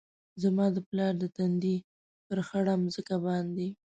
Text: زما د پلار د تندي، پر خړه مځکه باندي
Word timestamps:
زما 0.43 0.65
د 0.75 0.77
پلار 0.89 1.13
د 1.19 1.23
تندي، 1.35 1.75
پر 2.27 2.39
خړه 2.47 2.73
مځکه 2.83 3.15
باندي 3.25 3.67